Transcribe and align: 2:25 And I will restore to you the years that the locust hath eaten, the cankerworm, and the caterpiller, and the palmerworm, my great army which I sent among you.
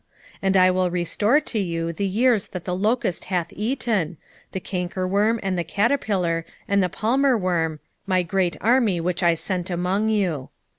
2:25 0.37 0.37
And 0.41 0.57
I 0.57 0.71
will 0.71 0.89
restore 0.89 1.39
to 1.39 1.59
you 1.59 1.93
the 1.93 2.07
years 2.07 2.47
that 2.47 2.65
the 2.65 2.75
locust 2.75 3.25
hath 3.25 3.53
eaten, 3.55 4.17
the 4.51 4.59
cankerworm, 4.59 5.39
and 5.43 5.55
the 5.59 5.63
caterpiller, 5.63 6.43
and 6.67 6.81
the 6.81 6.89
palmerworm, 6.89 7.77
my 8.07 8.23
great 8.23 8.57
army 8.61 8.99
which 8.99 9.21
I 9.21 9.35
sent 9.35 9.69
among 9.69 10.09
you. 10.09 10.49